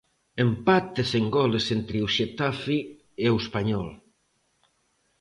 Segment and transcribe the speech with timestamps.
[0.43, 2.77] Empate sen goles entre o Xetafe
[3.25, 3.89] e o Español.